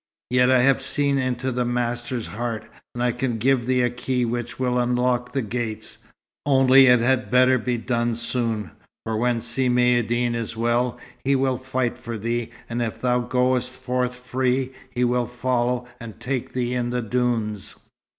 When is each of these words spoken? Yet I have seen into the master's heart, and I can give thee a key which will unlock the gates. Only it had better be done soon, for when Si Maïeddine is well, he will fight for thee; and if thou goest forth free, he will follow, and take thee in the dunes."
Yet 0.31 0.49
I 0.49 0.63
have 0.63 0.81
seen 0.81 1.19
into 1.19 1.51
the 1.51 1.63
master's 1.63 2.25
heart, 2.25 2.67
and 2.95 3.03
I 3.03 3.11
can 3.11 3.37
give 3.37 3.67
thee 3.67 3.83
a 3.83 3.91
key 3.91 4.25
which 4.25 4.57
will 4.57 4.79
unlock 4.79 5.31
the 5.31 5.43
gates. 5.43 5.99
Only 6.43 6.87
it 6.87 7.01
had 7.01 7.29
better 7.29 7.59
be 7.59 7.77
done 7.77 8.15
soon, 8.15 8.71
for 9.05 9.15
when 9.15 9.41
Si 9.41 9.69
Maïeddine 9.69 10.33
is 10.33 10.57
well, 10.57 10.97
he 11.23 11.35
will 11.35 11.55
fight 11.57 11.99
for 11.99 12.17
thee; 12.17 12.49
and 12.67 12.81
if 12.81 12.99
thou 12.99 13.19
goest 13.19 13.79
forth 13.79 14.15
free, 14.15 14.71
he 14.89 15.03
will 15.03 15.27
follow, 15.27 15.85
and 15.99 16.19
take 16.19 16.53
thee 16.53 16.73
in 16.73 16.89
the 16.89 17.03
dunes." 17.03 17.75